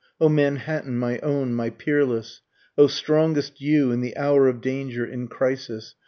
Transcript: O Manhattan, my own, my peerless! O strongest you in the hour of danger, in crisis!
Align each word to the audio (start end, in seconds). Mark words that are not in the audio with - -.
O 0.19 0.29
Manhattan, 0.29 0.97
my 0.97 1.19
own, 1.19 1.53
my 1.53 1.69
peerless! 1.69 2.41
O 2.75 2.87
strongest 2.87 3.61
you 3.61 3.91
in 3.91 4.01
the 4.01 4.17
hour 4.17 4.47
of 4.47 4.59
danger, 4.59 5.05
in 5.05 5.27
crisis! 5.27 5.93